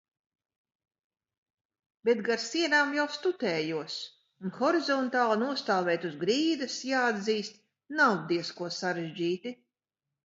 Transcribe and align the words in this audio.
Bet 2.07 2.23
gar 2.29 2.41
sienām 2.45 2.95
jau 2.99 3.05
stutējos 3.17 3.99
un 4.47 4.55
horizontāli 4.61 5.35
nostāvēt 5.43 6.09
uz 6.13 6.19
grīdas, 6.25 6.79
jāatzīst, 6.93 7.63
nav 8.01 8.17
diezko 8.33 8.75
sarežģīti. 8.81 9.59